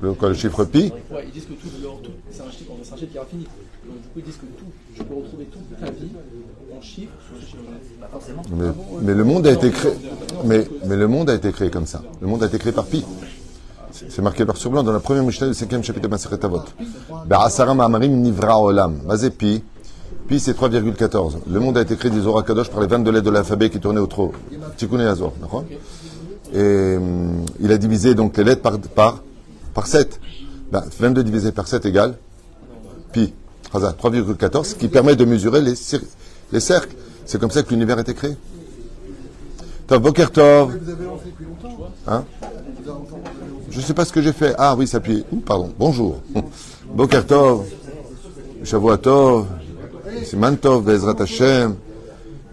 [0.00, 1.68] Le, quoi, le chiffre pi Ouais, ils disent que tout,
[2.02, 3.46] tout c'est un chiffre, c'est un chiffre qui est infini.
[3.86, 6.10] Donc du coup, ils disent que tout, je peux retrouver toute ta vie
[6.76, 7.78] en chiffres sur ce chiffre-là.
[8.00, 8.42] Bah, forcément.
[8.56, 8.66] mais,
[9.02, 9.92] mais le monde a été créé.
[10.44, 12.02] Mais, mais le monde a été créé comme ça.
[12.20, 13.04] Le monde a été créé par pi.
[13.92, 16.62] C'est marqué par sur blanc dans la première Mishnah du cinquième chapitre de Maseret Avot.
[17.26, 18.98] Be'asara ma'amarim nivra olam.
[19.06, 19.62] Basé pi.
[20.26, 21.36] Pi, c'est 3,14.
[21.50, 23.78] Le monde a été créé, dit Zohar Kadosh, par les 22 lettres de l'alphabet qui
[23.78, 24.32] tournaient au trop.
[24.76, 25.64] Tikkun et Azor, d'accord
[26.54, 29.22] Et hum, il a divisé donc les lettres par, par,
[29.74, 30.20] par 7.
[30.72, 32.16] Ben, 22 divisé par 7 égale
[33.12, 33.32] pi.
[33.72, 35.74] Chaza, 3,14, ce qui permet de mesurer les,
[36.52, 36.94] les cercles.
[37.26, 38.36] C'est comme ça que l'univers a été créé.
[39.86, 40.78] Tov, Boker Tov.
[42.06, 42.24] Hein?
[43.70, 44.54] Je ne sais pas ce que j'ai fait.
[44.58, 45.24] Ah oui, s'appuyer.
[45.44, 45.72] Pardon.
[45.78, 46.20] Bonjour.
[46.94, 47.64] Boker Tov.
[48.62, 49.46] Shavua Tov.
[50.24, 51.76] Siman Tov, Bezrat Hashem.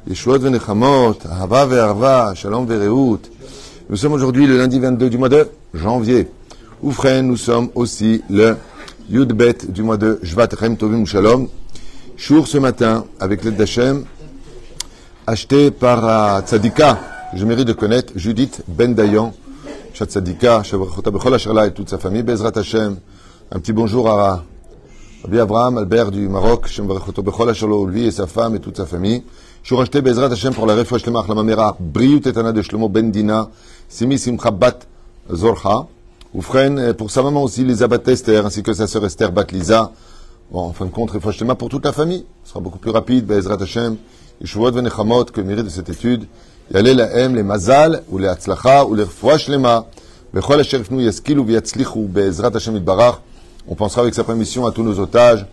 [0.08, 1.18] Yeshuot venechamot.
[1.30, 2.34] Ahava ve'arva.
[2.36, 3.20] Shalom ve'reut.
[3.90, 6.28] Nous sommes aujourd'hui le lundi 22 du mois de janvier.
[6.84, 8.58] Oufren, nous sommes aussi le
[9.08, 11.48] Yudbet du mois de Shvat Chem Tovim Shalom.
[12.18, 14.04] Chour ce matin, avec l'aide d'Hachem,
[15.28, 16.98] acheté par Tzadika,
[17.36, 19.32] je mérite de connaître, Judith Ben Dayan,
[19.94, 20.64] Tzadika,
[21.68, 22.98] et toute sa famille, Bezrat Hashem.
[23.52, 24.44] Un petit bonjour à
[25.24, 26.68] Rabbi Abraham, Albert du Maroc,
[27.88, 29.22] lui et sa femme et toute sa famille.
[29.62, 33.12] Je racheté Bezrat Hashem pour la refouach Shlema Achlama Mera, Briut Etana de Shlomo Ben
[33.12, 33.52] Dina,
[33.88, 34.80] Simi Simcha Bat
[35.32, 35.86] Zorcha,
[36.35, 39.47] Oufren, et pour sa maman aussi, Lisa Bat Esther, ainsi que sa sœur Esther Bat
[39.53, 39.93] Lisa.
[40.51, 42.25] Bon, en fin de compte, refouach Shlema pour toute la famille.
[42.45, 43.97] Ce sera beaucoup plus rapide, Bezrat Hashem.
[44.41, 46.27] Yeshuot Venechamot, que mérite de cette étude.
[46.73, 49.87] Yalé la M, les Mazal, ou les Hatzlacha, ou les refouach Shlema.
[50.35, 53.21] Bechol Asher Fnu Yaskilu Vyatzlichu, Bezrat Hashem Itbarach.
[53.67, 55.47] On pensera avec sa permission à tous nos otages.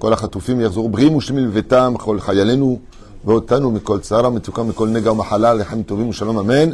[0.00, 2.78] כל החטופים יחזרו בריאים ושלמים בביתם, כל חיילינו
[3.24, 6.70] ואותנו מכל צער ומצוקה, מכל נגע ומחלה, לחיים טובים ושלום, אמן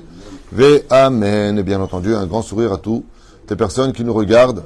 [0.52, 1.58] ואמן.
[1.58, 3.02] Et bien entendu, un grand sourire à tous
[3.50, 4.64] les personnes qui nous regardent.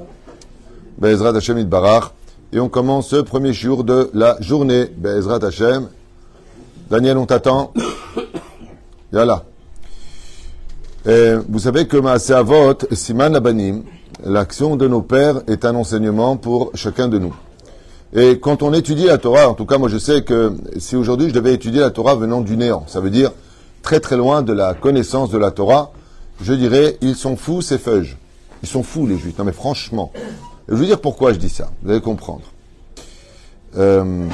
[0.98, 2.12] Be'ezrat Hashem Itbarach.
[2.52, 4.86] Et on commence ce premier jour de la journée.
[4.96, 5.88] Be'ezrat Hashem.
[6.90, 7.72] Daniel, on t'attend.
[9.12, 9.44] Yalla.
[11.04, 13.82] Et vous savez que Maaseh Avot, Siman Labanim,
[14.24, 17.34] l'action de nos pères est un enseignement pour chacun de nous.
[18.12, 21.28] Et quand on étudie la Torah, en tout cas moi je sais que si aujourd'hui
[21.28, 23.30] je devais étudier la Torah venant du néant, ça veut dire
[23.82, 25.92] très très loin de la connaissance de la Torah,
[26.40, 28.16] je dirais ils sont fous ces feuilles.
[28.62, 29.36] Ils sont fous les juifs.
[29.38, 30.12] Non mais franchement.
[30.16, 30.20] Et
[30.70, 31.70] je veux dire pourquoi je dis ça.
[31.82, 32.42] Vous allez comprendre.
[33.76, 34.26] Euh,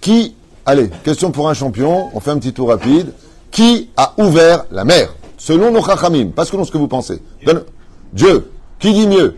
[0.00, 0.34] qui,
[0.66, 3.12] allez, question pour un champion, on fait un petit tour rapide.
[3.50, 5.14] Qui a ouvert la mer?
[5.36, 7.20] Selon nos chachamim, pas selon ce que vous pensez.
[7.44, 7.64] Donne-
[8.12, 8.50] Dieu.
[8.78, 9.36] Qui dit mieux?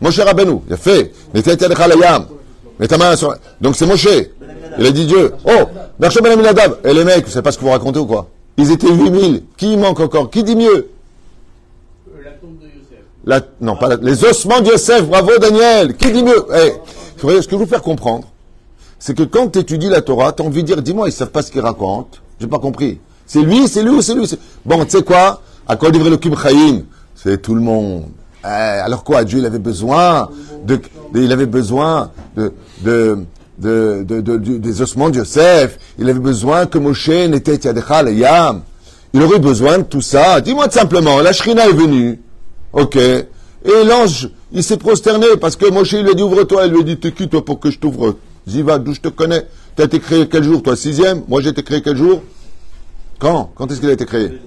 [0.00, 1.12] Moshe Rabbeinu, il a fait.
[1.34, 1.42] Mets
[2.88, 4.08] ta main sur Donc c'est Moshe.
[4.78, 5.32] Il a dit Dieu.
[5.44, 5.64] Oh,
[5.98, 6.74] Bershom Ben.
[6.84, 8.28] Et les mecs, vous savez pas ce que vous racontez ou quoi?
[8.58, 9.44] Ils étaient 8000.
[9.56, 10.30] Qui manque encore?
[10.30, 10.88] Qui dit mieux
[12.22, 13.04] La tombe de Yosef.
[13.26, 15.96] La- non, pas la- les ossements de Yosef, bravo Daniel.
[15.96, 16.46] Qui dit mieux?
[16.54, 18.28] Eh, vous voyez, ce que je veux vous faire comprendre,
[18.98, 21.30] c'est que quand tu étudies la Torah, tu as envie de dire, dis-moi, ils savent
[21.30, 22.18] pas ce qu'ils racontent.
[22.40, 23.00] J'ai pas compris.
[23.26, 24.30] C'est lui, c'est lui ou c'est lui
[24.64, 25.42] Bon, tu sais quoi?
[25.66, 26.82] À quoi livrer le Kib Chaim?
[27.16, 28.04] C'est tout le monde.
[28.44, 29.24] Eh, alors quoi?
[29.24, 30.28] Dieu, il avait besoin
[30.64, 30.78] de,
[31.16, 32.52] il avait besoin de,
[32.84, 33.18] de,
[33.58, 35.78] de, de- des ossements de Yosef.
[35.98, 38.62] Il avait besoin que Moshe n'était Yadecha le Yam.
[39.12, 40.40] Il aurait besoin de tout ça.
[40.40, 42.20] Dis-moi simplement, la Shrina est venue.
[42.72, 42.96] Ok.
[42.96, 46.66] Et l'ange, il s'est prosterné parce que Moshe, il lui a dit ouvre-toi.
[46.66, 48.16] Il lui a dit t'es qui toi pour que je t'ouvre?
[48.48, 49.46] Ziva, d'où je te connais?
[49.74, 50.76] Tu as été créé quel jour toi?
[50.76, 51.24] Sixième?
[51.26, 52.22] Moi j'ai été créé quel jour?
[53.18, 53.50] Quand?
[53.56, 54.40] Quand est-ce qu'il a été créé?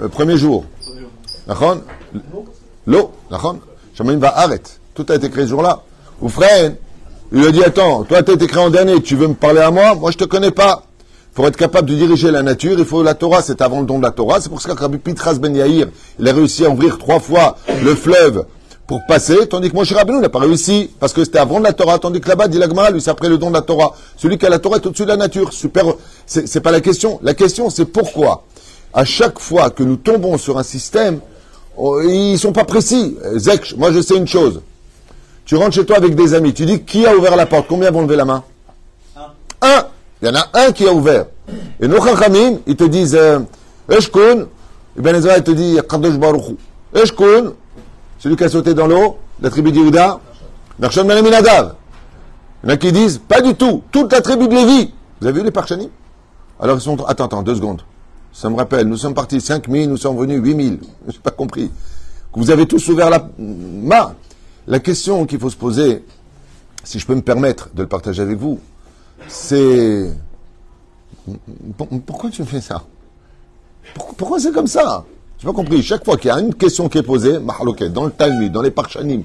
[0.00, 0.64] Le premier jour.
[1.46, 1.78] D'accord
[2.86, 3.12] L'eau.
[3.30, 3.56] D'accord
[3.94, 4.72] Shamaim va arrêter.
[4.94, 5.82] Tout a été créé ce jour-là.
[6.20, 6.72] Ou frère,
[7.32, 9.34] il lui a dit attends, toi tu as été créé en dernier, tu veux me
[9.34, 9.94] parler à moi?
[9.94, 10.84] Moi je te connais pas.
[11.34, 13.86] Il faut être capable de diriger la nature, il faut la Torah, c'est avant le
[13.86, 14.40] don de la Torah.
[14.40, 15.88] C'est pour ça que Rabbi Pitras Ben Yair,
[16.20, 18.46] il a réussi à ouvrir trois fois le fleuve
[18.86, 21.72] pour passer, tandis que Moshe Rabbeinu n'a pas réussi, parce que c'était avant de la
[21.72, 23.94] Torah, tandis que là-bas, dit l'Agmara, lui, c'est après le don de la Torah.
[24.16, 25.52] Celui qui a la Torah est au-dessus de la nature.
[25.52, 25.86] Super,
[26.24, 27.18] c'est pas la question.
[27.20, 28.44] La question, c'est pourquoi,
[28.92, 31.18] à chaque fois que nous tombons sur un système,
[31.76, 33.16] oh, ils sont pas précis.
[33.24, 34.60] Euh, Zek, moi je sais une chose.
[35.46, 37.90] Tu rentres chez toi avec des amis, tu dis qui a ouvert la porte, combien
[37.90, 38.44] vont lever la main?
[39.60, 39.86] Un.
[40.22, 41.26] Il y en a un qui a ouvert.
[41.80, 43.40] Et nos chachamim, ils te disent, euh,
[43.88, 44.46] Eshkun,
[44.96, 46.14] Ben Ezra, il te dit, Kadosh.
[46.94, 47.52] Eshkun,
[48.18, 50.20] celui qui a sauté dans l'eau, la tribu d'Yehuda,
[50.78, 51.24] Nachshon Ben.
[51.24, 54.94] Il y en a qui disent, pas du tout, toute la tribu de Lévi.
[55.20, 55.88] Vous avez vu les parchanim?
[56.60, 57.82] Alors ils sont, attends, attends, deux secondes.
[58.32, 60.78] Ça me rappelle, nous sommes partis 5000, nous sommes venus 8000.
[61.06, 61.70] Je n'ai pas compris.
[62.32, 64.14] Vous avez tous ouvert la main.
[64.66, 66.04] La question qu'il faut se poser,
[66.82, 68.58] si je peux me permettre de le partager avec vous,
[69.28, 70.10] c'est
[72.06, 72.82] pourquoi tu fais ça?
[73.94, 75.04] Pourquoi, c'est comme ça?
[75.38, 75.82] J'ai pas compris.
[75.82, 78.62] Chaque fois qu'il y a une question qui est posée, mahloket, dans le Talmud, dans
[78.62, 79.22] les Parchanim,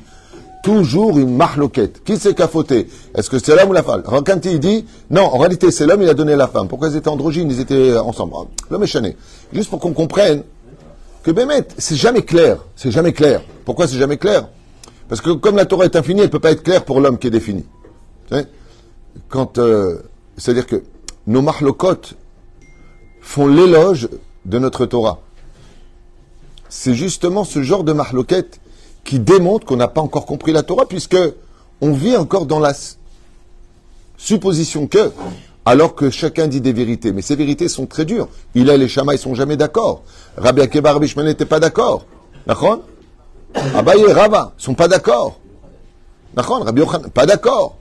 [0.64, 2.04] toujours une mahloket.
[2.04, 2.90] Qui c'est qui a fauté?
[3.16, 4.04] Est-ce que c'est l'homme ou la femme?
[4.04, 6.68] Quand il dit, non, en réalité c'est l'homme, il a donné la femme.
[6.68, 8.34] Pourquoi ils étaient androgynes Ils étaient ensemble?
[8.70, 9.16] L'homme est chané.
[9.54, 10.44] Juste pour qu'on comprenne
[11.24, 12.58] que Bémet, c'est jamais clair.
[12.76, 13.42] C'est jamais clair.
[13.66, 14.50] Pourquoi c'est jamais clair?
[15.08, 17.28] Parce que comme la Torah est infinie, elle peut pas être claire pour l'homme qui
[17.28, 17.66] est défini.
[19.28, 20.00] Quand, euh,
[20.38, 20.84] c'est-à-dire que
[21.30, 22.02] nos mahlokot
[23.22, 24.10] font l'éloge
[24.46, 25.20] de notre Torah.
[26.70, 28.60] C'est justement ce genre de mahloket
[29.04, 31.18] qui démontre qu'on n'a pas encore compris la Torah, puisque
[31.82, 32.74] on vit encore dans la
[34.18, 35.12] supposition que,
[35.66, 38.28] alors que chacun dit des vérités, mais ces vérités sont très dures.
[38.56, 40.02] Il et les Shama, ils sont jamais d'accord.
[40.36, 42.06] Rabbi Akiva, Rabbi n'étaient pas d'accord.
[42.48, 42.82] D'accord?
[43.54, 45.40] Abaye et Rava sont pas d'accord.
[46.34, 46.66] D'accord?
[46.66, 47.79] Rabbi Yochanan, pas d'accord.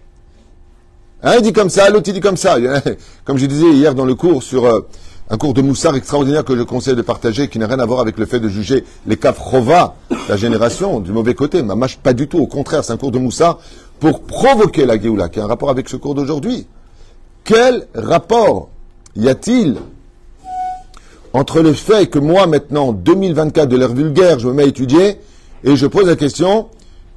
[1.22, 2.56] Un il dit comme ça, l'autre il dit comme ça.
[3.24, 4.86] Comme je disais hier dans le cours sur euh,
[5.30, 8.00] un cours de Moussard extraordinaire que je conseille de partager, qui n'a rien à voir
[8.00, 9.96] avec le fait de juger les kafrova,
[10.28, 11.62] la génération, du mauvais côté.
[11.62, 12.38] Mamache, pas du tout.
[12.38, 13.58] Au contraire, c'est un cours de Moussard
[13.98, 16.66] pour provoquer la Géoula, qui a un rapport avec ce cours d'aujourd'hui.
[17.44, 18.68] Quel rapport
[19.16, 19.76] y a-t-il
[21.32, 25.18] entre le fait que moi, maintenant, 2024 de l'ère vulgaire, je me mets à étudier
[25.64, 26.68] et je pose la question,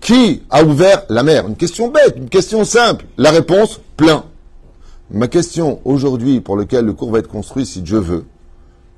[0.01, 1.47] qui a ouvert la mer?
[1.47, 3.05] Une question bête, une question simple.
[3.17, 4.25] La réponse, plein.
[5.11, 8.25] Ma question aujourd'hui, pour laquelle le cours va être construit, si Dieu veut,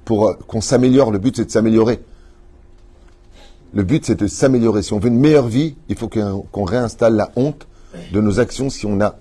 [0.06, 2.02] pour euh, qu'on s'améliore, le but c'est de s'améliorer.
[3.74, 4.82] Le but c'est de s'améliorer.
[4.82, 7.68] Si on veut une meilleure vie, il faut qu'on réinstalle la honte
[8.14, 9.16] de nos actions si on a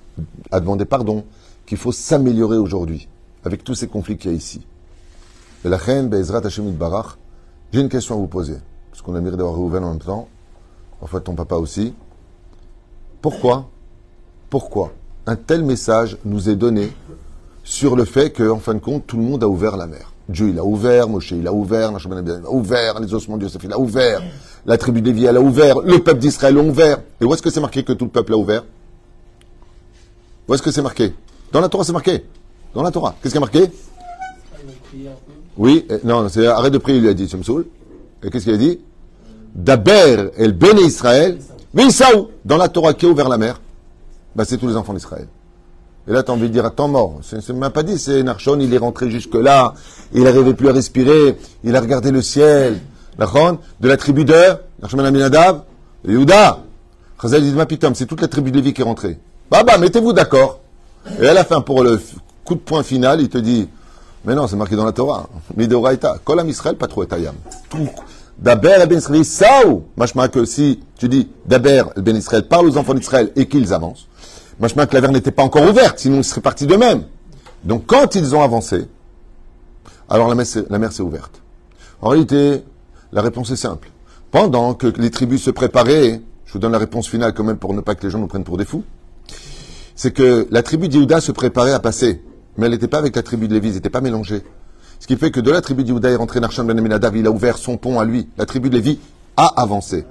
[0.52, 1.25] à demander pardon,
[1.67, 3.08] qu'il faut s'améliorer aujourd'hui,
[3.44, 4.64] avec tous ces conflits qu'il y a ici.
[5.64, 7.19] La reine, Be'ezrat Hashem Barach,
[7.73, 8.58] j'ai une question à vous poser,
[8.90, 10.28] parce qu'on a le mérite d'avoir réouvert en même temps,
[11.00, 11.93] en fait ton papa aussi.
[13.20, 13.69] Pourquoi,
[14.49, 14.93] pourquoi
[15.26, 16.92] un tel message nous est donné
[17.64, 20.48] sur le fait qu'en fin de compte, tout le monde a ouvert la mer Dieu,
[20.48, 23.72] il a ouvert, Moshe, il a ouvert, il a ouvert, les ossements de Yosef, il
[23.72, 24.22] a ouvert,
[24.66, 26.98] la tribu de Lévi, elle a ouvert, le peuple d'Israël a ouvert.
[27.20, 28.64] Et où est-ce que c'est marqué que tout le peuple a ouvert?
[30.48, 31.12] Où est-ce que c'est marqué?
[31.50, 32.25] Dans la Torah, c'est marqué.
[32.75, 33.14] Dans la Torah.
[33.22, 33.70] Qu'est-ce qui est marqué?
[35.56, 37.66] Oui, euh, non, c'est arrête de prier, il lui a dit, tu me saoules.
[38.22, 38.78] Et qu'est-ce qu'il a dit?
[39.54, 41.38] Daber el Ben Israël,
[41.75, 43.60] mais Isaou, dans la Torah qui a ouvert la mer,
[44.34, 45.26] bah, c'est tous les enfants d'Israël.
[46.08, 47.20] Et là, tu as envie de dire, attends, mort.
[47.23, 49.75] C'est même pas dit, c'est Narshon, il est rentré jusque-là,
[50.12, 52.81] il n'arrivait plus à respirer, il a regardé le ciel.
[53.19, 54.34] Nachon, de la tribu de
[54.81, 55.62] Narshon Ben Aminadav,
[56.05, 56.58] de Yehuda.
[57.20, 59.19] Chazal dit, ma c'est toute la tribu de Lévi qui est rentrée.
[59.50, 60.61] Bah, bah, mettez-vous d'accord.
[61.20, 62.00] Et à la fin, pour le
[62.44, 63.69] coup de poing final, il te dit,
[64.25, 65.28] mais non, c'est marqué dans la Torah.
[65.56, 66.19] Midoraita.
[66.25, 67.35] Kolam Israël, pas trop etayam.
[68.38, 69.85] Daber ben Israël, saou.
[69.96, 74.06] Machma que si tu dis Daber ben Israël, parle aux enfants d'Israël et qu'ils avancent.
[74.62, 77.03] Machma que la mer n'était pas encore ouverte, sinon ils seraient partis d'eux-mêmes.
[77.64, 78.87] Donc quand ils ont avancé,
[80.09, 81.43] alors la mer, s'est- ouverte.
[82.00, 82.62] En réalité,
[83.12, 83.91] la réponse est simple.
[84.31, 87.75] Pendant que les tribus se préparaient, je vous donne la réponse finale quand même pour
[87.75, 88.85] ne pas que les gens nous prennent pour des fous,
[89.97, 92.23] c'est que la tribu d'Yehuda se préparait à passer,
[92.56, 94.43] mais elle n'était pas avec la tribu de Lévi, ils n'étaient pas mélangés.
[95.00, 97.31] Ce qui fait que de la tribu d'Yehuda est rentré Narsham ben Aminadav, il a
[97.32, 98.29] ouvert son pont à lui.
[98.38, 99.00] La tribu de Lévi
[99.37, 100.05] a avancé.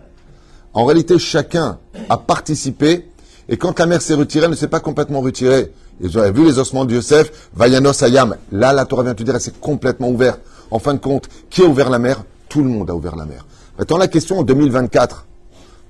[0.73, 3.07] En réalité, chacun a participé,
[3.51, 5.73] et quand la mer s'est retirée, elle ne s'est pas complètement retirée.
[5.99, 8.37] Ils avaient vu les ossements de Yosef, Vayanos Ayam.
[8.49, 10.39] Là, la Torah vient te dire, elle s'est complètement ouverte.
[10.71, 12.23] En fin de compte, qui a ouvert la mer?
[12.47, 13.45] Tout le monde a ouvert la mer.
[13.77, 15.25] Maintenant, la question en 2024.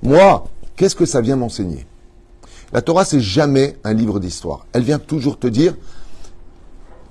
[0.01, 0.43] Moi,
[0.75, 1.85] qu'est-ce que ça vient m'enseigner?
[2.73, 4.65] La Torah, c'est jamais un livre d'histoire.
[4.73, 5.75] Elle vient toujours te dire,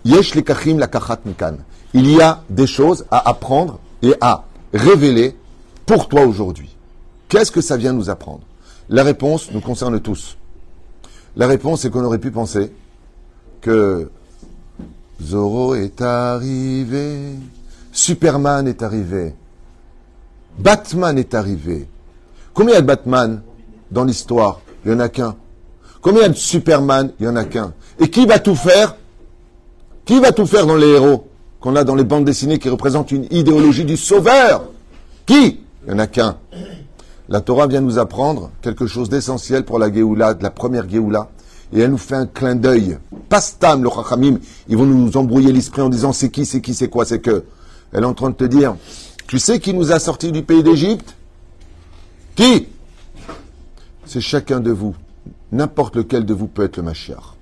[0.04, 1.59] Yesh lekachim la kachat mikan.
[1.95, 5.37] Il y a des choses à apprendre et à révéler
[5.87, 6.75] pour toi aujourd'hui.
[7.28, 8.40] Qu'est-ce que ça vient nous apprendre?
[8.88, 10.37] La réponse nous concerne tous.
[11.37, 12.72] La réponse, c'est qu'on aurait pu penser
[13.60, 14.10] que
[15.22, 17.34] Zorro est arrivé,
[17.92, 19.34] Superman est arrivé,
[20.58, 21.87] Batman est arrivé.
[22.52, 23.42] Combien de Batman
[23.90, 24.60] dans l'histoire?
[24.84, 25.37] Il n'y en a qu'un.
[26.00, 27.12] Combien de Superman?
[27.20, 27.75] Il n'y en a qu'un.
[27.99, 28.96] Et qui va tout faire?
[30.04, 31.28] Qui va tout faire dans les héros
[31.60, 34.64] qu'on a dans les bandes dessinées qui représentent une idéologie du sauveur?
[35.26, 35.60] Qui?
[35.84, 36.38] Il n'y en a qu'un.
[37.32, 41.28] La Torah vient nous apprendre quelque chose d'essentiel pour la Géoula, de la première Géoula.
[41.72, 42.99] Et elle nous fait un clin d'œil.
[43.28, 46.88] Pastam, le Chachamim, ils vont nous embrouiller l'esprit en disant c'est qui, c'est qui, c'est
[46.88, 47.44] quoi, c'est que.
[47.92, 48.75] Elle est en train de te dire,
[49.28, 51.14] tu sais qui nous a sortis du pays d'Égypte?
[52.34, 52.66] Qui?
[54.06, 54.96] C'est chacun de vous.
[55.52, 57.37] N'importe lequel de vous peut être le Mashiach.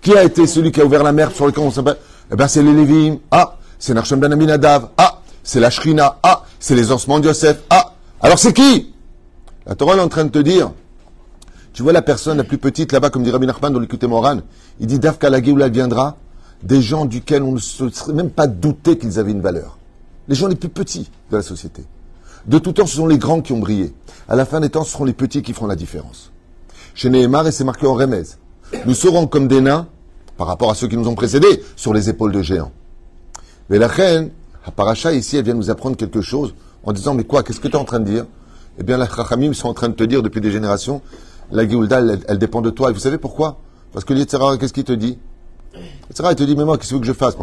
[0.00, 1.98] Qui a été celui qui a ouvert la mer sur on s'appelle?
[2.32, 3.18] Eh bien, c'est les Lévim.
[3.30, 4.88] Ah, c'est Nachshon ben Aminadav.
[4.96, 6.18] Ah, c'est la Shrina.
[6.22, 7.58] Ah, c'est les ossements de Yosef.
[7.68, 7.93] Ah,
[8.24, 8.94] alors c'est qui
[9.66, 10.72] La Torah est en train de te dire.
[11.74, 14.38] Tu vois la personne la plus petite là-bas, comme dit Rabbi Nachman dans l'écouté Moran.
[14.80, 16.16] Il dit Davka la Géoula viendra
[16.62, 19.76] des gens duquel on ne se serait même pas douté qu'ils avaient une valeur.
[20.26, 21.84] Les gens les plus petits de la société.
[22.46, 23.92] De tout temps, ce sont les grands qui ont brillé.
[24.26, 26.32] À la fin des temps, ce seront les petits qui feront la différence.
[26.94, 27.98] Chez Nehemar, et c'est marqué en
[28.86, 29.86] nous serons comme des nains,
[30.38, 32.72] par rapport à ceux qui nous ont précédés, sur les épaules de géants.
[33.68, 34.30] Mais la reine,
[34.64, 36.54] à Paracha, ici, elle vient nous apprendre quelque chose
[36.84, 38.26] en disant, mais quoi, qu'est-ce que tu es en train de dire?
[38.78, 41.00] Eh bien, la Chachamim sont en train de te dire depuis des générations,
[41.50, 42.90] la Géoulda, elle, dépend de toi.
[42.90, 43.58] Et vous savez pourquoi?
[43.92, 45.18] Parce que l'Yetzera, qu'est-ce qu'il te dit?
[45.74, 47.36] L'Yetzera, il te dit, mais moi, qu'est-ce que que je fasse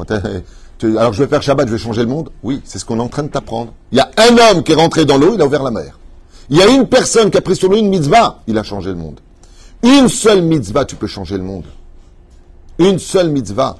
[0.83, 2.29] Alors, je vais faire Shabbat, je vais changer le monde?
[2.43, 3.73] Oui, c'est ce qu'on est en train de t'apprendre.
[3.91, 5.97] Il y a un homme qui est rentré dans l'eau, il a ouvert la mer.
[6.49, 8.89] Il y a une personne qui a pris sur lui une mitzvah, il a changé
[8.89, 9.19] le monde.
[9.83, 11.63] Une seule mitzvah, tu peux changer le monde.
[12.77, 13.77] Une seule mitzvah.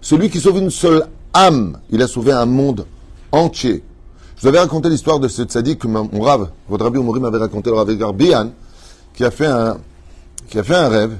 [0.00, 2.86] Celui qui sauve une seule âme, il a sauvé un monde
[3.32, 3.82] entier.
[4.42, 7.38] Vous avais raconté l'histoire de ce tzaddik que mon mon Rav, votre Rabbi Omori m'avait
[7.38, 8.50] raconté, le Rav Edgar Bihan,
[9.14, 9.78] qui a fait un,
[10.48, 11.16] qui a fait un rêve.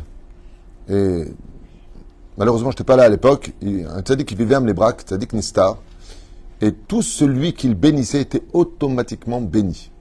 [0.90, 1.26] Et
[2.36, 3.52] malheureusement, je n'étais pas là à l'époque.
[3.62, 5.76] Un tzaddik qui vivait à Mnebrak, tzaddik Nistar.
[6.60, 9.92] Et tout celui qu'il bénissait était automatiquement béni.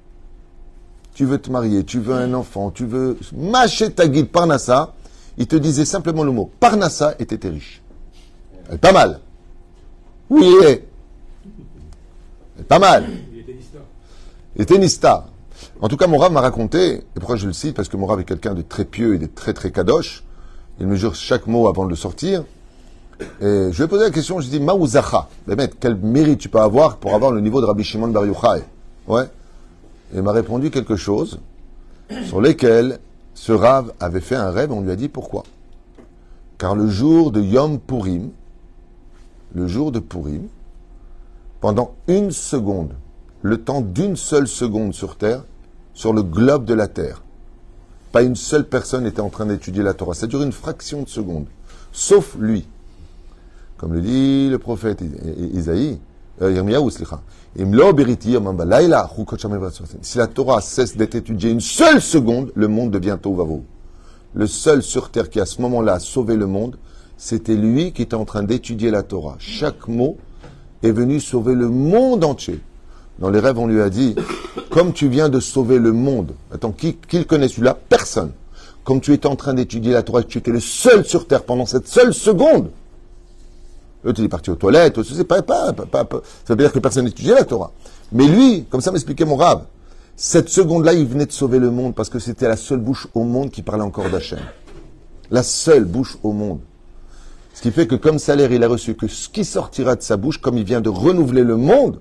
[1.13, 4.95] Tu veux te marier, tu veux un enfant, tu veux mâcher ta guide Parnassa,
[5.37, 7.83] il te disait simplement le mot Parnassa et t'étais riche.
[8.81, 9.19] Pas mal.
[10.31, 10.55] Oui,
[12.67, 13.05] pas mal.
[14.55, 15.27] Il était Nista.
[15.79, 18.05] En tout cas, mon Rav m'a raconté, et pourquoi je le cite Parce que mon
[18.05, 20.23] Rav est quelqu'un de très pieux et de très très kadosh.
[20.79, 22.43] Il mesure chaque mot avant de le sortir.
[23.39, 25.29] Et je lui ai posé la question, je lui ai dit, Maouzacha,
[25.79, 28.63] quel mérite tu peux avoir pour avoir le niveau de Rabbi Shimon Bar Yochai?
[29.07, 29.25] Ouais.
[30.13, 31.39] Et il m'a répondu quelque chose
[32.25, 32.99] sur lequel
[33.33, 35.43] ce Rav avait fait un rêve, on lui a dit pourquoi.
[36.57, 38.31] Car le jour de Yom Purim,
[39.53, 40.47] le jour de Purim,
[41.61, 42.93] pendant une seconde,
[43.43, 45.43] le temps d'une seule seconde sur Terre,
[45.93, 47.23] sur le globe de la Terre,
[48.11, 50.13] pas une seule personne était en train d'étudier la Torah.
[50.13, 51.45] Ça dure une fraction de seconde,
[51.93, 52.67] sauf lui.
[53.77, 55.01] Comme le dit le prophète
[55.53, 55.99] Isaïe,
[56.41, 56.89] euh.
[60.01, 63.63] Si la Torah cesse d'être étudiée une seule seconde, le monde devient Tovavo.
[64.33, 66.77] Le seul sur terre qui à ce moment-là a sauvé le monde,
[67.17, 69.35] c'était lui qui était en train d'étudier la Torah.
[69.39, 70.17] Chaque mot
[70.83, 72.59] est venu sauver le monde entier.
[73.19, 74.15] Dans les rêves, on lui a dit,
[74.69, 77.77] comme tu viens de sauver le monde, attends, qui, qui le connaît celui-là?
[77.89, 78.31] Personne.
[78.83, 81.65] Comme tu étais en train d'étudier la Torah, tu étais le seul sur terre pendant
[81.67, 82.71] cette seule seconde,
[84.05, 86.71] Eux, tu es parti aux toilettes, c'est pas, pas, pas, pas- pas- ça veut dire
[86.71, 87.71] que personne n'étudiait la Torah.
[88.11, 89.65] Mais lui, comme ça m'expliquait mon rave,
[90.15, 93.23] cette seconde-là, il venait de sauver le monde parce que c'était la seule bouche au
[93.23, 94.39] monde qui parlait encore d'Hachem.
[95.29, 96.59] La seule bouche au monde.
[97.53, 100.17] Ce qui fait que comme salaire, il a reçu que ce qui sortira de sa
[100.17, 101.99] bouche, comme il vient de renouveler le monde,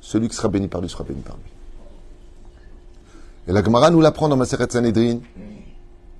[0.00, 1.50] celui qui sera béni par lui sera béni par lui.
[3.48, 5.18] Et la Gemara nous l'apprend dans Maseret Sanhedrin.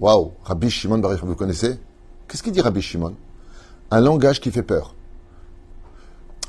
[0.00, 1.78] Waouh, Rabbi Shimon Bar Yochai, vous connaissez?
[2.26, 3.14] Qu'est-ce qu'il dit Rabbi Shimon?
[3.90, 4.94] Un langage qui fait peur.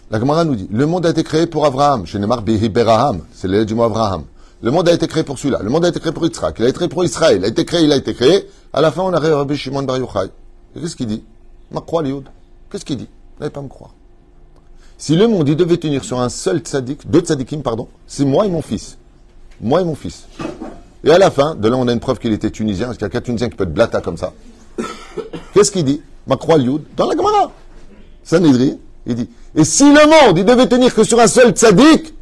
[0.09, 2.05] La Gemara nous dit, le monde a été créé pour Abraham.
[2.05, 2.17] Je
[2.67, 4.23] Beraham, c'est le du mot Abraham.
[4.61, 5.59] Le monde a été créé pour celui-là.
[5.63, 6.59] Le monde a été créé pour Yitzhak.
[6.59, 7.37] Il a été créé pour Israël.
[7.37, 8.47] Il a été créé, il a été créé.
[8.73, 10.29] À la fin, on a Rabbi Shimon Bar Yochai.
[10.73, 11.23] Qu'est-ce qu'il dit?
[11.23, 11.30] Ma.
[12.69, 13.09] Qu'est-ce qu'il dit?
[13.39, 13.93] N'allez pas me croire.
[14.97, 18.45] Si le monde, il devait tenir sur un seul tzaddik, deux tzaddikim, pardon, c'est moi
[18.45, 18.97] et mon fils.
[19.59, 20.27] Moi et mon fils.
[21.03, 23.05] Et à la fin, de là, on a une preuve qu'il était tunisien, parce qu'il
[23.05, 24.33] y a qu'un tunisien qui peut être blata comme ça.
[25.53, 26.01] Qu'est-ce qu'il dit?
[26.27, 27.51] Ma croix, Lioud, dans la Gemara.
[28.23, 28.75] Sanhedrin,
[29.07, 32.13] il dit, et si le monde, il devait tenir que sur un seul tzaddik,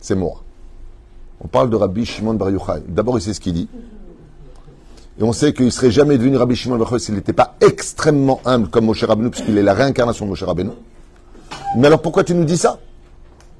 [0.00, 0.42] c'est moi.
[1.40, 2.82] On parle de Rabbi Shimon Bar Yochai.
[2.86, 3.68] D'abord, il sait ce qu'il dit.
[5.22, 8.40] Et on sait qu'il ne serait jamais devenu Rabbi Shimon Yochai s'il n'était pas extrêmement
[8.44, 10.72] humble comme Moshe Rabbeinu, puisqu'il est la réincarnation de Moshe Rabbeinu.
[11.76, 12.80] Mais alors pourquoi tu nous dis ça?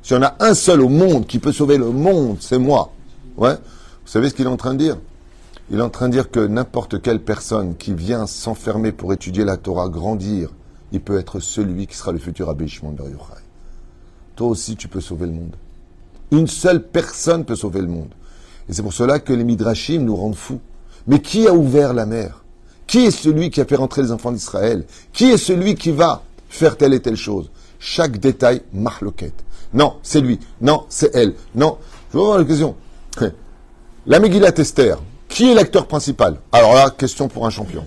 [0.03, 2.91] Si on a un seul au monde qui peut sauver le monde, c'est moi.
[3.37, 3.55] Ouais.
[3.55, 4.97] Vous savez ce qu'il est en train de dire?
[5.71, 9.45] Il est en train de dire que n'importe quelle personne qui vient s'enfermer pour étudier
[9.45, 10.49] la Torah, grandir,
[10.91, 13.41] il peut être celui qui sera le futur Rabbi Shimon Bar Yochai.
[14.35, 15.55] Toi aussi, tu peux sauver le monde.
[16.33, 18.11] Une seule personne peut sauver le monde.
[18.69, 20.59] Et c'est pour cela que les Midrashim nous rendent fous.
[21.07, 22.43] Mais qui a ouvert la mer?
[22.87, 24.85] Qui est celui qui a fait rentrer les enfants d'Israël?
[25.13, 27.51] Qui est celui qui va faire telle et telle chose?
[27.79, 29.33] Chaque détail, mahloket.
[29.75, 30.39] Non, c'est lui.
[30.61, 31.35] Non, c'est elle.
[31.55, 31.79] Non.
[32.13, 32.77] Je vais voir la question.
[34.07, 34.99] La Megillat Esther.
[35.29, 36.37] Qui est l'acteur principal?
[36.53, 37.87] Alors là, question pour un champion.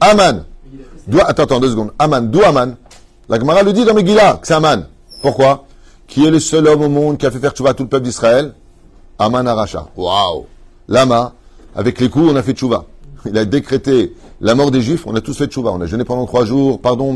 [0.00, 0.44] Aman.
[1.20, 1.92] Attends, attends, deux secondes.
[1.98, 2.30] Aman.
[2.30, 2.76] D'où Aman?
[3.28, 4.86] La Gemara le dit dans Megillah que c'est Aman.
[5.22, 5.66] Pourquoi?
[6.06, 7.88] Qui est le seul homme au monde qui a fait faire tchouva à tout le
[7.88, 8.54] peuple d'Israël?
[9.18, 9.88] Aman Aracha.
[9.96, 10.46] Waouh
[10.88, 11.32] Lama,
[11.74, 12.84] avec les coups, on a fait tchouva.
[13.26, 15.70] Il a décrété la mort des Juifs, on a tous fait tchouva.
[15.72, 16.80] On a jeûné pendant trois jours.
[16.80, 17.14] Pardon,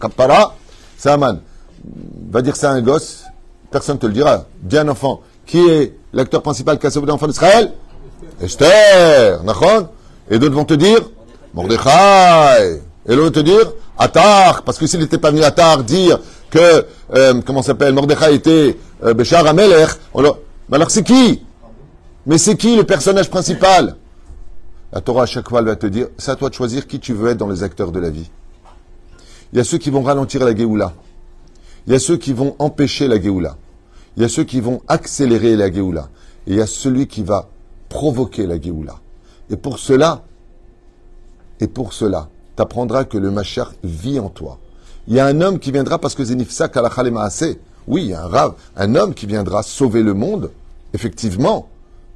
[0.00, 0.54] Kapara.
[0.96, 1.40] C'est Aman.
[2.30, 3.24] Va dire ça à un gosse,
[3.70, 4.44] personne ne te le dira.
[4.72, 5.20] Un enfant.
[5.46, 7.72] Qui est l'acteur principal qui a sauvé l'enfant d'Israël?
[8.40, 9.88] Esther, Nachon
[10.30, 11.00] Et d'autres vont te dire
[11.54, 12.80] Mordechai.
[13.06, 16.84] Et l'autre te dire, Attar, parce que s'il n'était pas venu Attar dire que,
[17.14, 21.42] euh, comment s'appelle, Mordechai était euh, Béchar mais alors c'est qui?
[22.28, 23.96] Mais c'est qui le personnage principal?
[24.92, 27.14] La Torah, à chaque fois, va te dire, c'est à toi de choisir qui tu
[27.14, 28.30] veux être dans les acteurs de la vie.
[29.50, 30.92] Il y a ceux qui vont ralentir la Géoula.
[31.86, 33.56] Il y a ceux qui vont empêcher la Géoula.
[34.16, 36.10] Il y a ceux qui vont accélérer la Géoula.
[36.46, 37.48] Et il y a celui qui va
[37.88, 38.96] provoquer la Géoula.
[39.48, 40.22] Et pour cela,
[41.60, 42.64] et pour cela, tu
[43.08, 44.58] que le Machar vit en toi.
[45.06, 47.56] Il y a un homme qui viendra parce que Zenifsa Kalachale Maase.
[47.86, 50.50] Oui, il y a un rave, un homme qui viendra sauver le monde,
[50.92, 51.70] effectivement,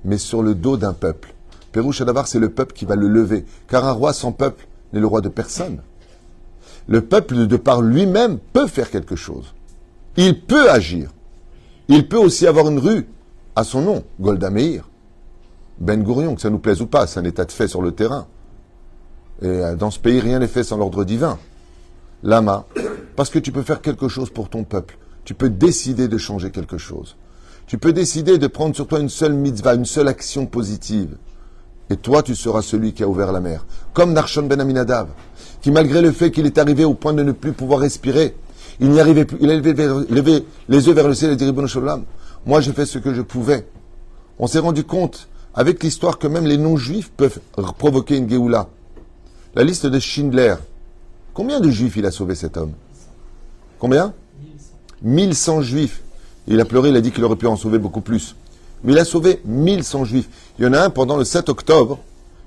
[0.04, 1.34] mais sur le dos d'un peuple.
[1.72, 3.44] Pérou Shadavar, c'est le peuple qui va le lever.
[3.68, 5.80] Car un roi sans peuple n'est le roi de personne.
[6.86, 9.54] Le peuple, de par lui-même, peut faire quelque chose.
[10.16, 11.10] Il peut agir.
[11.88, 13.06] Il peut aussi avoir une rue
[13.56, 14.88] à son nom, Golda Meir.
[15.78, 17.92] Ben Gourion, que ça nous plaise ou pas, c'est un état de fait sur le
[17.92, 18.26] terrain.
[19.40, 21.38] Et euh, dans ce pays, rien n'est fait sans l'ordre divin.
[22.22, 22.66] Lama,
[23.16, 24.98] parce que tu peux faire quelque chose pour ton peuple.
[25.24, 27.16] Tu peux décider de changer quelque chose.
[27.72, 31.16] Tu peux décider de prendre sur toi une seule mitzvah, une seule action positive.
[31.88, 33.64] Et toi, tu seras celui qui a ouvert la mer.
[33.94, 35.08] Comme Narshon Ben Aminadav,
[35.62, 38.36] qui malgré le fait qu'il est arrivé au point de ne plus pouvoir respirer,
[38.78, 39.38] il n'y arrivait plus.
[39.40, 41.50] Il a les yeux vers le ciel et dit
[42.44, 43.66] Moi, j'ai fait ce que je pouvais.
[44.38, 47.40] On s'est rendu compte, avec l'histoire, que même les non-juifs peuvent
[47.78, 48.68] provoquer une Géoula.
[49.54, 50.56] La liste de Schindler.
[51.32, 52.74] Combien de juifs il a sauvé cet homme?
[53.78, 54.12] Combien?
[55.00, 56.02] 1100 juifs.
[56.48, 58.34] Il a pleuré, il a dit qu'il aurait pu en sauver beaucoup plus.
[58.84, 60.28] Mais il a sauvé 1100 juifs.
[60.58, 61.98] Il y en a un pendant le 7 octobre,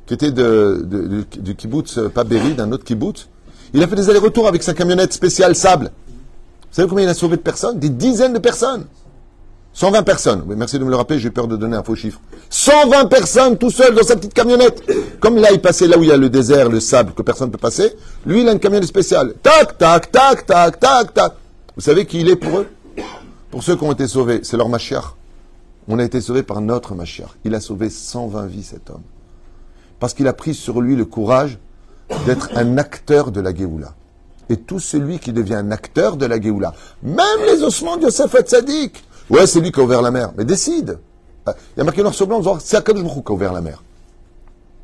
[0.06, 0.86] qui était de-
[1.40, 2.10] du kibbutz, euh,
[2.56, 3.28] d'un autre kibbutz.
[3.74, 5.86] Il a fait des allers-retours avec sa camionnette spéciale sable.
[5.86, 7.80] Vous savez combien il a sauvé de personnes?
[7.80, 8.86] Des dizaines de personnes.
[9.74, 10.44] 120 personnes.
[10.56, 12.20] Merci de me le rappeler, j'ai peur de donner un faux chiffre.
[12.50, 14.84] 120 personnes tout seul dans sa petite camionnette.
[15.20, 17.48] Comme là, il passait là où il y a le désert, le sable, que personne
[17.48, 17.94] ne peut passer.
[18.26, 19.34] Lui, il a une camionnette spéciale.
[19.44, 21.34] Tac, tac, tac, tac, tac, tac.
[21.76, 22.68] Vous savez qui il est pour eux?
[23.56, 25.16] Pour ceux qui ont été sauvés, c'est leur machiar.
[25.88, 27.38] On a été sauvés par notre machiar.
[27.46, 29.04] Il a sauvé 120 vies, cet homme.
[29.98, 31.58] Parce qu'il a pris sur lui le courage
[32.26, 33.94] d'être un acteur de la Géoula.
[34.50, 38.36] Et tout celui qui devient un acteur de la Géoula, même les ossements de Yosef
[38.36, 41.00] Hatzadik, ouais, c'est lui qui a ouvert la mer, mais décide.
[41.48, 43.82] Il y a marqué noir sur blanc, c'est Akadosh Baruch qui a ouvert la mer.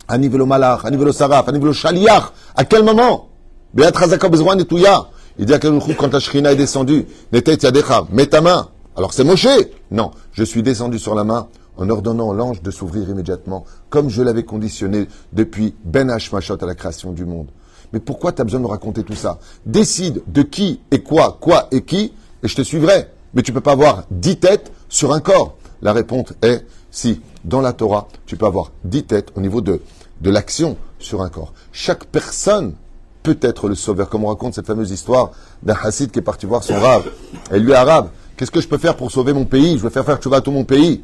[0.09, 3.27] Le malach, le saraf, le shaliach, à quel moment?
[3.73, 5.09] Bezroin netouya.
[5.39, 8.69] Il dit à Hu, quand la shrina est descendue, n'était yadecha, mets ta main.
[8.95, 9.47] Alors c'est Moshe.
[9.89, 14.09] Non, je suis descendu sur la main en ordonnant à l'ange de s'ouvrir immédiatement, comme
[14.09, 17.47] je l'avais conditionné depuis Ben Hashmashot à la création du monde.
[17.93, 19.39] Mais pourquoi tu as besoin de me raconter tout ça?
[19.65, 22.13] Décide de qui et quoi, quoi et qui,
[22.43, 23.07] et je te suivrai.
[23.33, 25.55] Mais tu peux pas avoir dix têtes sur un corps.
[25.81, 29.81] La réponse est si, dans la Torah, tu peux avoir dix têtes au niveau de,
[30.19, 31.53] de l'action sur un corps.
[31.71, 32.75] Chaque personne
[33.23, 35.31] peut être le sauveur, comme on raconte cette fameuse histoire
[35.63, 37.09] d'un hassid qui est parti voir son rave.
[37.51, 39.77] Et lui, arabe, qu'est-ce que je peux faire pour sauver mon pays?
[39.77, 41.03] Je veux faire faire tchouva à tout mon pays.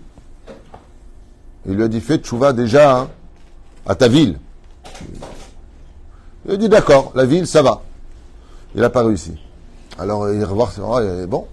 [1.65, 3.09] Il lui a dit, fais tchouva déjà hein,
[3.85, 4.39] à ta ville.
[6.45, 7.81] Il a dit, d'accord, la ville, ça va.
[8.73, 9.33] Il n'a pas réussi.
[9.99, 11.47] Alors, il va revoir, bon.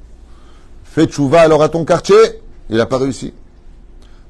[0.84, 2.14] Fais tchouva alors à ton quartier,
[2.70, 3.34] il n'a pas réussi.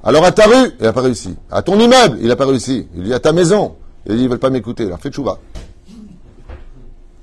[0.02, 1.36] Alors à ta rue, il n'a pas réussi.
[1.50, 2.88] À ton immeuble, il n'a pas réussi.
[2.94, 3.76] Il dit à ta maison.
[4.06, 4.84] Il dit, ils ne veulent pas m'écouter.
[4.84, 5.38] Alors fais tchouva.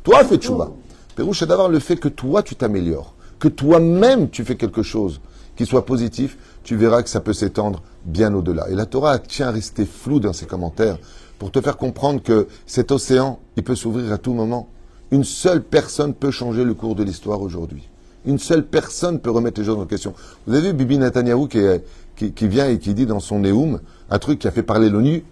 [0.03, 0.71] Toi, fais tchouva.
[1.15, 3.13] Pérou, c'est d'avoir le fait que toi, tu t'améliores.
[3.39, 5.19] Que toi-même, tu fais quelque chose
[5.55, 6.37] qui soit positif.
[6.63, 8.69] Tu verras que ça peut s'étendre bien au-delà.
[8.69, 10.97] Et la Torah tient à rester floue dans ses commentaires
[11.39, 14.67] pour te faire comprendre que cet océan, il peut s'ouvrir à tout moment.
[15.11, 17.87] Une seule personne peut changer le cours de l'histoire aujourd'hui.
[18.25, 20.13] Une seule personne peut remettre les choses en question.
[20.45, 21.83] Vous avez vu Bibi est-
[22.15, 24.89] qui, qui vient et qui dit dans son Néoum un truc qui a fait parler
[24.89, 25.23] l'ONU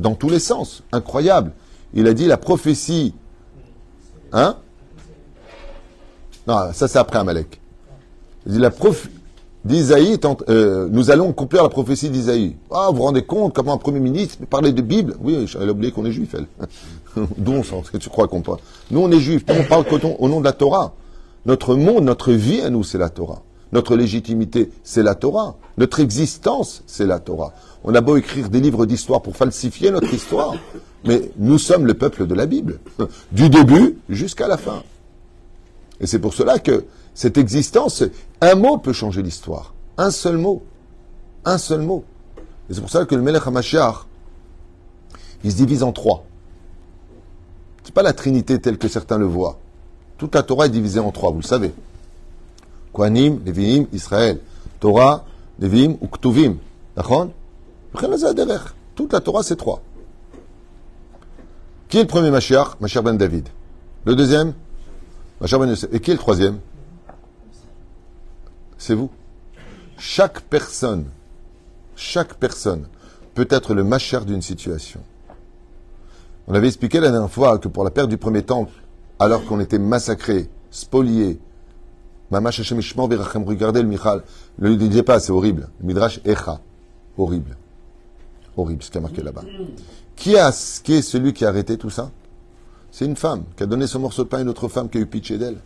[0.00, 0.82] dans tous les sens.
[0.92, 1.52] Incroyable.
[1.94, 3.14] Il a dit la prophétie.
[4.34, 4.56] Hein?
[6.46, 7.60] Non, ça c'est après Amalek.
[8.46, 9.08] Il dit la prof
[9.64, 10.18] d'Isaïe,
[10.48, 12.56] euh, nous allons accomplir la prophétie d'Isaïe.
[12.70, 15.16] Ah, vous vous rendez compte comment un Premier ministre parler de Bible?
[15.22, 16.46] Oui, elle a oublié qu'on est juif, elle.
[17.38, 18.58] D'où on tu crois qu'on parle
[18.90, 19.86] Nous, on est juifs, on parle
[20.18, 20.94] au nom de la Torah.
[21.46, 23.42] Notre monde, notre vie à nous, c'est la Torah.
[23.74, 25.56] Notre légitimité, c'est la Torah.
[25.78, 27.52] Notre existence, c'est la Torah.
[27.82, 30.54] On a beau écrire des livres d'histoire pour falsifier notre histoire,
[31.04, 32.78] mais nous sommes le peuple de la Bible,
[33.32, 34.84] du début jusqu'à la fin.
[35.98, 36.84] Et c'est pour cela que
[37.14, 38.04] cette existence,
[38.40, 39.74] un mot peut changer l'histoire.
[39.98, 40.62] Un seul mot.
[41.44, 42.04] Un seul mot.
[42.70, 44.06] Et c'est pour ça que le Melech HaMashiach,
[45.42, 46.24] il se divise en trois.
[47.82, 49.58] C'est pas la Trinité telle que certains le voient.
[50.16, 51.72] Toute la Torah est divisée en trois, vous le savez.
[52.98, 54.40] Leviim, Israël.
[54.80, 55.24] Torah,
[55.58, 56.56] Leviim ou Ktuvim.
[56.96, 57.28] D'accord?
[58.94, 59.80] Toute la Torah, c'est trois.
[61.88, 62.80] Qui est le premier Mashiach?
[62.80, 63.48] Mashiach ben David.
[64.04, 64.52] Le deuxième?
[65.40, 65.92] Machar Ben Yosef.
[65.92, 66.58] Et qui est le troisième?
[68.78, 69.10] C'est vous.
[69.96, 71.06] Chaque personne,
[71.96, 72.86] chaque personne
[73.34, 75.00] peut être le machar d'une situation.
[76.46, 78.72] On avait expliqué la dernière fois que pour la perte du premier temple,
[79.18, 81.38] alors qu'on était massacré, spolié,
[82.34, 84.24] Mamash Hashem Ishmor Berachem, regardez le Michal,
[84.58, 85.68] ne le pas, c'est horrible.
[85.80, 86.60] Le Midrash Echa,
[87.16, 87.56] horrible.
[88.56, 89.42] Horrible, ce qui a marqué là-bas.
[90.16, 90.34] Qui,
[90.82, 92.10] qui est celui qui a arrêté tout ça?
[92.90, 94.98] C'est une femme qui a donné son morceau de pain à une autre femme qui
[94.98, 95.58] a eu pitié d'elle.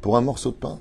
[0.00, 0.78] Pour un morceau de pain.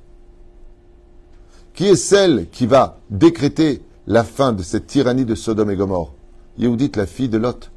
[1.74, 6.14] Qui est celle qui va décréter la fin de cette tyrannie de Sodome et Gomorre?
[6.58, 7.72] Yehudit, la fille de Lot,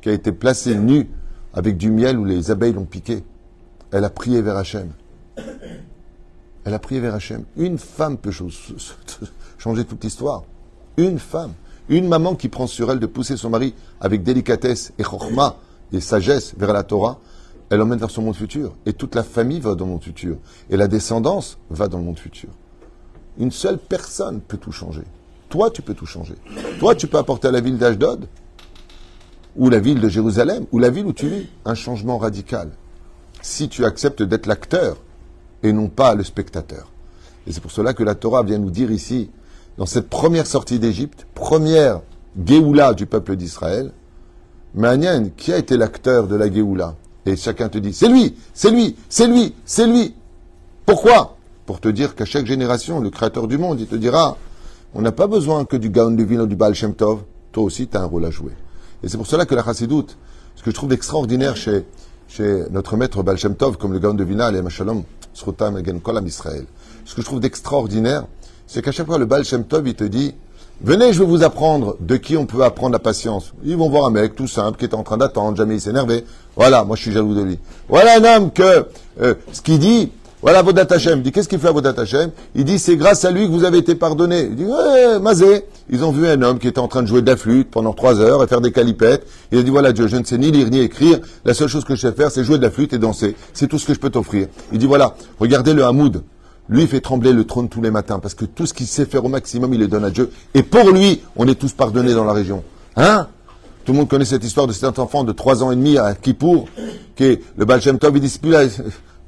[0.00, 1.08] qui a été placée nue
[1.54, 3.24] avec du miel où les abeilles l'ont piqué.
[3.90, 4.92] Elle a prié vers Hachem.
[6.64, 7.44] Elle a prié vers Hachem.
[7.56, 8.30] Une femme peut
[9.58, 10.44] changer toute l'histoire.
[10.96, 11.52] Une femme.
[11.88, 15.56] Une maman qui prend sur elle de pousser son mari avec délicatesse et chorma
[15.92, 17.18] et sagesse vers la Torah,
[17.70, 18.74] elle emmène vers son monde futur.
[18.86, 20.36] Et toute la famille va dans le monde futur.
[20.70, 22.50] Et la descendance va dans le monde futur.
[23.38, 25.02] Une seule personne peut tout changer.
[25.48, 26.34] Toi, tu peux tout changer.
[26.78, 28.26] Toi, tu peux apporter à la ville d'Ashdod,
[29.56, 32.70] ou la ville de Jérusalem, ou la ville où tu vis, un changement radical.
[33.42, 34.96] Si tu acceptes d'être l'acteur
[35.64, 36.92] et non pas le spectateur.
[37.46, 39.30] Et c'est pour cela que la Torah vient nous dire ici,
[39.76, 42.00] dans cette première sortie d'Égypte, première
[42.46, 43.90] Géoula du peuple d'Israël,
[44.74, 46.94] Manian, qui a été l'acteur de la Géoula?
[47.26, 50.14] Et chacun te dit, c'est lui, c'est lui, c'est lui, c'est lui.
[50.84, 51.36] Pourquoi?
[51.64, 54.36] Pour te dire qu'à chaque génération, le créateur du monde, il te dira,
[54.94, 57.22] on n'a pas besoin que du Gaon de Vilna ou du Baal Shem Tov,
[57.52, 58.52] toi aussi tu as un rôle à jouer.
[59.02, 60.18] Et c'est pour cela que la Chassidoute,
[60.56, 61.86] ce que je trouve extraordinaire chez,
[62.28, 66.00] chez notre maître Baal Shem Tov, comme le Gaon de Vilna, les Shalom, Srotam, Egen
[66.00, 66.64] Kolam Israël,
[67.04, 68.24] ce que je trouve d'extraordinaire,
[68.66, 70.34] c'est qu'à chaque fois, le Baal Shem Tov, il te dit,
[70.80, 73.52] venez, je vais vous apprendre de qui on peut apprendre la patience.
[73.64, 76.24] Ils vont voir un mec tout simple qui est en train d'attendre, jamais il s'énervait.
[76.56, 77.58] Voilà, moi je suis jaloux de lui.
[77.88, 78.86] Voilà un homme que,
[79.20, 80.10] euh, ce qu'il dit,
[80.42, 81.20] voilà Vodat Hashem.
[81.20, 82.30] Il dit, qu'est-ce qu'il fait à Vodat Hashem?
[82.54, 84.42] Il dit, c'est grâce à lui que vous avez été pardonné.
[84.42, 85.64] Il dit, ouais, Mazé.
[85.90, 87.92] Ils ont vu un homme qui était en train de jouer de la flûte pendant
[87.92, 89.26] trois heures et faire des calipettes.
[89.52, 91.18] Il a dit, voilà Dieu, je ne sais ni lire ni écrire.
[91.44, 93.36] La seule chose que je sais faire, c'est jouer de la flûte et danser.
[93.52, 94.48] C'est tout ce que je peux t'offrir.
[94.72, 96.22] Il dit, voilà, regardez le Hamoud.
[96.70, 99.04] Lui, il fait trembler le trône tous les matins parce que tout ce qu'il sait
[99.04, 100.30] faire au maximum, il le donne à Dieu.
[100.54, 102.64] Et pour lui, on est tous pardonnés dans la région.
[102.96, 103.28] Hein?
[103.84, 106.14] Tout le monde connaît cette histoire de cet enfant de trois ans et demi à
[106.14, 106.66] Kippour,
[107.16, 108.40] qui est le Baal Shem Tov, il dit,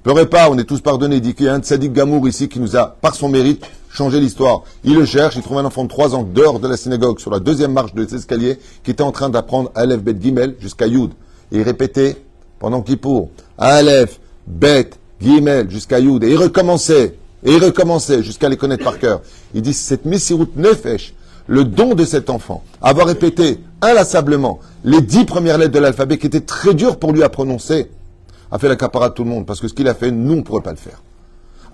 [0.06, 1.18] Pleurez pas, on est tous pardonnés.
[1.18, 4.20] Dit qu'il y a un Tzadik Gamour ici qui nous a, par son mérite, changé
[4.20, 4.62] l'histoire.
[4.84, 7.32] Il le cherche, il trouve un enfant de 3 ans dehors de la synagogue, sur
[7.32, 11.10] la deuxième marche de l'escalier, qui était en train d'apprendre Aleph, Bet, Gimel jusqu'à Yud.
[11.50, 12.18] Et il répétait,
[12.60, 14.90] pendant Kippour, Aleph, Bet,
[15.20, 16.22] Gimel jusqu'à Yud.
[16.22, 19.22] Et il recommençait, et il recommençait jusqu'à les connaître par cœur.
[19.54, 21.14] Il dit, cette Messirut Nefesh,
[21.48, 26.28] le don de cet enfant, avoir répété inlassablement les dix premières lettres de l'alphabet qui
[26.28, 27.90] étaient très dures pour lui à prononcer,
[28.50, 30.32] a fait la capara de tout le monde, parce que ce qu'il a fait, nous,
[30.32, 31.02] on ne pourrait pas le faire.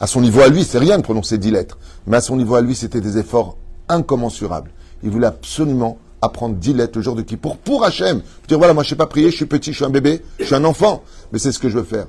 [0.00, 2.54] À son niveau à lui, c'est rien de prononcer dix lettres, mais à son niveau
[2.54, 3.56] à lui, c'était des efforts
[3.88, 4.70] incommensurables.
[5.02, 8.22] Il voulait absolument apprendre dix lettres le jour de qui pour pour Hachem.
[8.48, 10.44] Dire voilà, moi je sais pas prier, je suis petit, je suis un bébé, je
[10.44, 12.06] suis un enfant, mais c'est ce que je veux faire.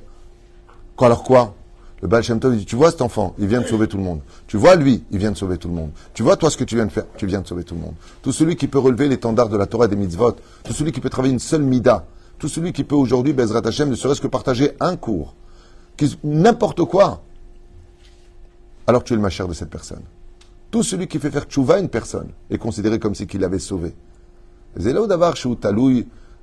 [0.96, 1.56] Quoi alors quoi?
[2.02, 4.04] Le Baal Shem Tov dit tu vois cet enfant, il vient de sauver tout le
[4.04, 4.20] monde.
[4.46, 5.90] Tu vois lui, il vient de sauver tout le monde.
[6.14, 7.82] Tu vois toi ce que tu viens de faire, tu viens de sauver tout le
[7.82, 7.94] monde.
[8.22, 11.10] Tout celui qui peut relever l'étendard de la Torah des mitzvot, tout celui qui peut
[11.10, 12.06] travailler une seule mida,
[12.44, 15.34] tout celui qui peut aujourd'hui, Bezrat Hashem, ne serait-ce que partager un cours,
[16.26, 17.22] n'importe quoi,
[18.86, 20.02] alors tu es le machère de cette personne.
[20.70, 23.96] Tout celui qui fait faire tchouva une personne est considéré comme si qu'il l'avait sauvé.
[24.76, 25.38] d'avoir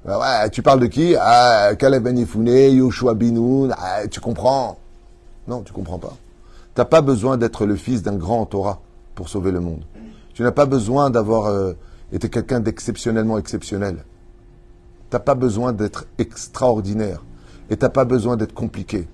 [0.06, 1.16] ah tu parles de qui?
[1.20, 4.78] Ah, Caleb Ben Yoshua Binoun, ah, tu comprends?
[5.48, 6.16] Non, tu comprends pas.
[6.74, 8.80] Tu n'as pas besoin d'être le fils d'un grand Torah
[9.14, 9.84] pour sauver le monde.
[10.32, 11.74] Tu n'as pas besoin d'avoir euh,
[12.10, 14.02] été quelqu'un d'exceptionnellement exceptionnel.
[15.10, 17.24] T'as pas besoin d'être extraordinaire
[17.68, 19.08] et t'as pas besoin d'être compliqué.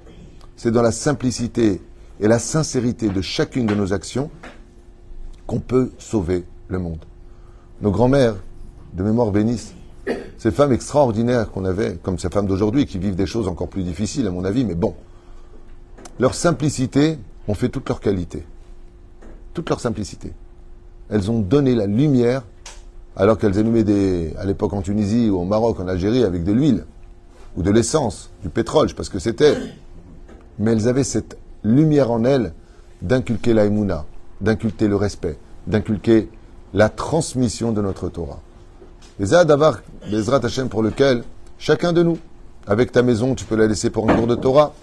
[0.56, 1.80] C'est dans la simplicité
[2.20, 4.30] et la sincérité de chacune de nos actions
[5.46, 7.04] qu'on peut sauver le monde.
[7.80, 8.36] Nos grands-mères,
[8.94, 9.74] de mémoire bénisse,
[10.38, 13.82] ces femmes extraordinaires qu'on avait, comme ces femmes d'aujourd'hui, qui vivent des choses encore plus
[13.82, 14.94] difficiles à mon avis, mais bon,
[16.18, 18.44] leur simplicité ont fait toute leur qualité.
[19.54, 20.32] Toute leur simplicité.
[21.08, 22.42] Elles ont donné la lumière
[23.16, 26.84] alors qu'elles allumaient à l'époque en Tunisie ou au Maroc, en Algérie, avec de l'huile,
[27.56, 29.56] ou de l'essence, du pétrole, je sais pas ce que c'était.
[30.58, 32.52] Mais elles avaient cette lumière en elles
[33.00, 34.04] d'inculquer l'aïmouna,
[34.40, 36.28] d'inculquer le respect, d'inculquer
[36.74, 38.40] la transmission de notre Torah.
[39.18, 41.24] Les d'avoir Bezrat Hashem pour lequel
[41.58, 42.18] chacun de nous,
[42.66, 44.74] avec ta maison, tu peux la laisser pour un cours de Torah,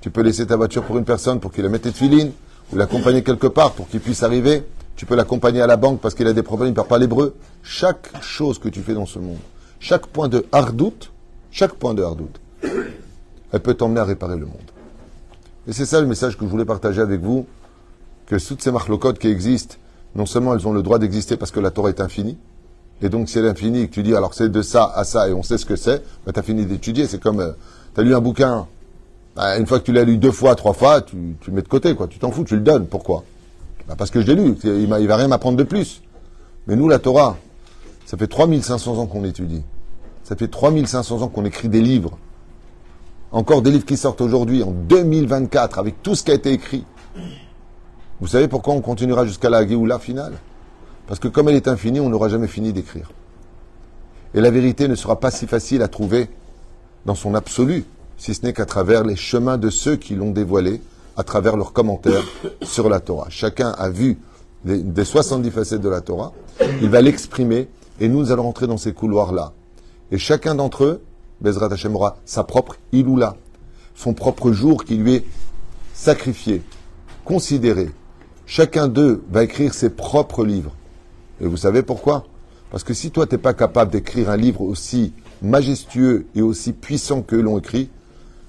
[0.00, 2.30] tu peux laisser ta voiture pour une personne pour qu'il la mette tes filines,
[2.72, 4.64] ou l'accompagner quelque part pour qu'il puisse arriver,
[5.00, 6.98] tu peux l'accompagner à la banque parce qu'il a des problèmes, il ne parle pas
[6.98, 7.34] l'hébreu.
[7.62, 9.38] Chaque chose que tu fais dans ce monde,
[9.78, 11.10] chaque point de hardout,
[11.50, 14.70] chaque point de hardout, elle peut t'emmener à réparer le monde.
[15.66, 17.46] Et c'est ça le message que je voulais partager avec vous,
[18.26, 19.76] que toutes ces marlocotes qui existent,
[20.16, 22.36] non seulement elles ont le droit d'exister parce que la Torah est infinie,
[23.00, 25.04] et donc si elle est infinie et que tu dis alors c'est de ça à
[25.04, 27.06] ça et on sait ce que c'est, ben, tu as fini d'étudier.
[27.06, 27.52] C'est comme, euh,
[27.94, 28.66] tu as lu un bouquin,
[29.34, 31.62] ben, une fois que tu l'as lu deux fois, trois fois, tu, tu le mets
[31.62, 32.06] de côté, quoi.
[32.06, 32.84] Tu t'en fous, tu le donnes.
[32.84, 33.24] Pourquoi?
[33.90, 36.00] Ben, Parce que je l'ai lu, il, il va rien m'apprendre de plus.
[36.68, 37.36] Mais nous, la Torah,
[38.06, 39.62] ça fait 3500 ans qu'on l'étudie.
[40.22, 42.16] Ça fait 3500 ans qu'on écrit des livres.
[43.32, 46.84] Encore des livres qui sortent aujourd'hui, en 2024, avec tout ce qui a été écrit.
[48.20, 50.34] Vous savez pourquoi on continuera jusqu'à la Géoula finale?
[51.08, 53.10] Parce que comme elle est infinie, on n'aura jamais fini d'écrire.
[54.34, 56.30] Et la vérité ne sera pas si facile à trouver
[57.06, 57.84] dans son absolu,
[58.18, 60.80] si ce n'est qu'à travers les chemins de ceux qui l'ont dévoilé,
[61.20, 62.24] à travers leurs commentaires
[62.62, 63.26] sur la Torah.
[63.28, 64.18] Chacun a vu
[64.64, 66.32] des, des 70 facettes de la Torah,
[66.80, 67.68] il va l'exprimer,
[68.00, 69.52] et nous allons rentrer dans ces couloirs-là.
[70.10, 71.02] Et chacun d'entre eux,
[71.42, 73.36] Bezrat Hashem aura sa propre Iloula,
[73.94, 75.24] son propre jour qui lui est
[75.92, 76.62] sacrifié,
[77.26, 77.90] considéré.
[78.46, 80.74] Chacun d'eux va écrire ses propres livres.
[81.42, 82.24] Et vous savez pourquoi?
[82.70, 86.72] Parce que si toi, tu n'es pas capable d'écrire un livre aussi majestueux et aussi
[86.72, 87.90] puissant que l'ont écrit,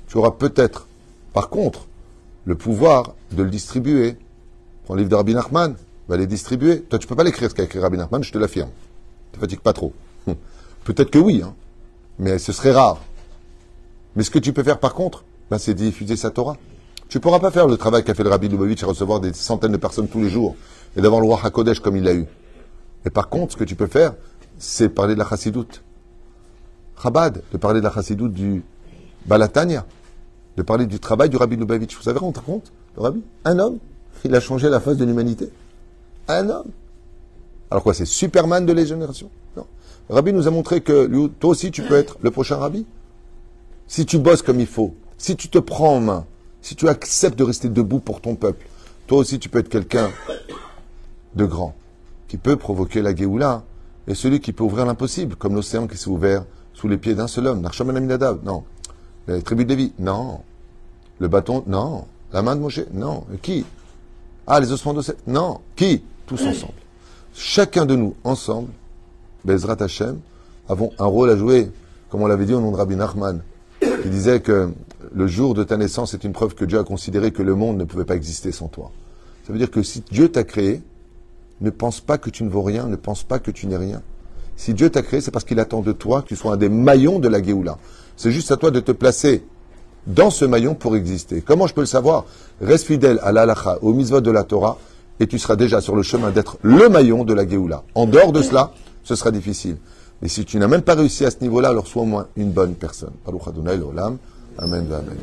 [0.08, 0.88] tu auras peut-être,
[1.34, 1.88] par contre,
[2.46, 4.18] le pouvoir de le distribuer.
[4.86, 5.76] Prends livre de Rabbi Nachman,
[6.08, 6.82] va les distribuer.
[6.82, 8.70] Toi, tu peux pas l'écrire ce qu'a écrit Rabbi Nachman, je te l'affirme.
[9.32, 9.94] Tu te fatigues pas trop.
[10.28, 10.36] Hum.
[10.84, 11.54] Peut-être que oui, hein,
[12.20, 13.02] mais ce serait rare.
[14.16, 16.58] Mais ce que tu peux faire par contre, ben, c'est diffuser sa Torah.
[17.08, 19.34] Tu ne pourras pas faire le travail qu'a fait le Rabbi Lubavitch et recevoir des
[19.34, 20.56] centaines de personnes tous les jours
[20.96, 22.26] et d'avoir le roi HaKodesh comme il l'a eu.
[23.04, 24.14] Mais par contre, ce que tu peux faire,
[24.58, 25.84] c'est parler de la chassidoute.
[27.02, 28.64] Chabad, de parler de la chassidoute du
[29.26, 29.86] Balatania,
[30.58, 31.96] de parler du travail du Rabbi Lubavitch.
[31.96, 33.78] Vous savez rendre compte, le Rabbi Un homme,
[34.26, 35.50] il a changé la face de l'humanité.
[36.28, 36.68] Un homme.
[37.70, 39.30] Alors quoi, c'est Superman de les générations?
[39.56, 39.66] Non.
[40.10, 42.86] Le Rabbi nous a montré que toi aussi, tu peux être le prochain Rabbi.
[43.88, 46.26] Si tu bosses comme il faut, si tu te prends en main,
[46.62, 48.68] si tu acceptes de rester debout pour ton peuple,
[49.08, 50.10] toi aussi, tu peux être quelqu'un
[51.36, 51.76] de grand,
[52.28, 53.64] qui peut provoquer la Géoula,
[54.08, 57.28] et celui qui peut ouvrir l'impossible, comme l'océan qui s'est ouvert sous les pieds d'un
[57.28, 57.62] seul homme.
[58.44, 58.64] Non.
[59.28, 60.40] Les tribus de Lévi, non.
[61.20, 62.06] Le bâton, non.
[62.34, 63.24] La main de Moshe, non.
[63.42, 63.66] Qui?
[64.48, 65.60] Ah, les ossements de non.
[65.76, 66.04] Qui?
[66.26, 66.74] Tous ensemble.
[67.34, 68.70] Chacun de nous, ensemble,
[69.46, 70.20] Bezrat Hashem,
[70.68, 71.72] avons un rôle à jouer,
[72.10, 73.42] comme on l'avait dit au nom de Rabbi Nachman,
[73.80, 74.72] qui disait que
[75.14, 77.78] le jour de ta naissance est une preuve que Dieu a considéré que le monde
[77.78, 78.92] ne pouvait pas exister sans toi.
[79.46, 80.82] Ça veut dire que si Dieu t'a créé,
[81.62, 84.02] ne pense pas que tu ne vaux rien, ne pense pas que tu n'es rien.
[84.56, 86.70] Si Dieu t'a créé, c'est parce qu'il attend de toi que tu sois un des
[86.70, 87.78] maillons de la Géoula.
[88.16, 89.44] C'est juste à toi de te placer
[90.08, 91.42] dans ce maillon pour exister.
[91.42, 92.26] Comment je peux le savoir
[92.62, 94.78] Reste fidèle à l'alacha, au mitzvot de la Torah,
[95.20, 97.84] et tu seras déjà sur le chemin d'être le maillon de la Géoula.
[97.96, 99.78] En dehors de cela, ce sera difficile.
[100.22, 102.52] Mais si tu n'as même pas réussi à ce niveau-là, alors sois au moins une
[102.52, 103.14] bonne personne.
[104.58, 104.86] Amen.
[104.92, 105.18] Amen.